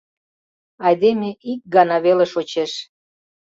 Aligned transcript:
Айдеме 0.87 1.29
ик 1.51 1.61
гана 1.75 1.97
веле 2.05 2.25
шочеш. 2.33 2.71